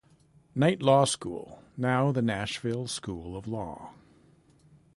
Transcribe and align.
Night 0.55 0.81
Law 0.81 1.05
School, 1.05 1.61
now 1.77 2.11
the 2.11 2.23
Nashville 2.23 2.87
School 2.87 3.37
of 3.37 3.47
Law. 3.47 3.91